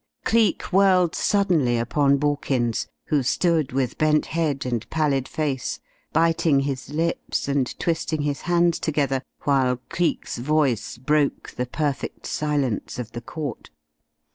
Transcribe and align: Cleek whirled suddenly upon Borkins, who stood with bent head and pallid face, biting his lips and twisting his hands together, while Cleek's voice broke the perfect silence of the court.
Cleek 0.25 0.63
whirled 0.73 1.13
suddenly 1.13 1.77
upon 1.77 2.17
Borkins, 2.17 2.87
who 3.09 3.21
stood 3.21 3.71
with 3.71 3.99
bent 3.99 4.25
head 4.25 4.65
and 4.65 4.89
pallid 4.89 5.27
face, 5.27 5.79
biting 6.11 6.61
his 6.61 6.89
lips 6.89 7.47
and 7.47 7.77
twisting 7.77 8.23
his 8.23 8.41
hands 8.49 8.79
together, 8.79 9.21
while 9.43 9.77
Cleek's 9.89 10.39
voice 10.39 10.97
broke 10.97 11.51
the 11.51 11.67
perfect 11.67 12.25
silence 12.25 12.97
of 12.97 13.11
the 13.11 13.21
court. 13.21 13.69